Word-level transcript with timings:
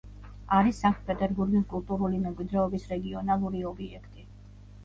არის 0.59 0.77
სანქტ-პეტერბურგის 0.85 1.67
კულტურული 1.73 2.21
მემკვიდრეობის 2.23 2.91
რეგიონალური 2.95 3.63
ობიექტი. 3.75 4.27